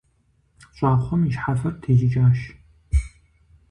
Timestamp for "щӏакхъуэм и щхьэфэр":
0.75-1.73